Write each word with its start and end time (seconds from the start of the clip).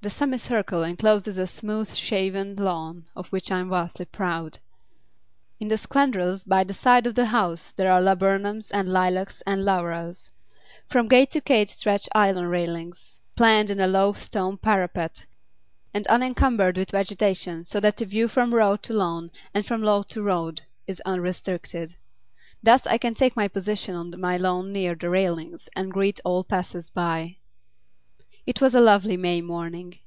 The 0.00 0.10
semicircle 0.14 0.84
encloses 0.84 1.36
a 1.36 1.46
smooth 1.46 1.92
shaven 1.92 2.56
lawn 2.56 3.04
of 3.14 3.28
which 3.28 3.50
I 3.52 3.58
am 3.58 3.68
vastly 3.68 4.06
proud. 4.06 4.58
In 5.60 5.68
the 5.68 5.76
spandrels 5.76 6.44
by 6.44 6.64
the 6.64 6.72
side 6.72 7.06
of 7.06 7.14
the 7.14 7.26
house 7.26 7.74
are 7.78 8.00
laburnums 8.00 8.70
and 8.70 8.90
lilacs 8.90 9.42
and 9.46 9.66
laurels. 9.66 10.30
From 10.86 11.08
gate 11.08 11.32
to 11.32 11.40
gate 11.42 11.68
stretch 11.68 12.08
iron 12.14 12.46
railings, 12.46 13.20
planted 13.36 13.74
in 13.76 13.80
a 13.82 13.86
low 13.86 14.14
stone 14.14 14.56
parapet 14.56 15.26
and 15.92 16.06
unencumbered 16.06 16.78
with 16.78 16.92
vegetation, 16.92 17.64
so 17.64 17.78
that 17.78 17.98
the 17.98 18.06
view 18.06 18.28
from 18.28 18.54
road 18.54 18.82
to 18.84 18.94
lawn 18.94 19.30
and 19.52 19.66
from 19.66 19.82
lawn 19.82 20.04
to 20.04 20.22
road 20.22 20.62
is 20.86 21.02
unrestricted. 21.04 21.96
Thus 22.62 22.86
I 22.86 22.96
can 22.96 23.12
take 23.12 23.34
up 23.34 23.36
my 23.36 23.48
position 23.48 23.94
on 23.94 24.18
my 24.18 24.38
lawn 24.38 24.72
near 24.72 24.94
the 24.94 25.10
railings 25.10 25.68
and 25.76 25.92
greet 25.92 26.18
all 26.24 26.44
passers 26.44 26.88
by. 26.88 27.34
It 28.46 28.62
was 28.62 28.74
a 28.74 28.80
lovely 28.80 29.18
May 29.18 29.42
morning. 29.42 29.98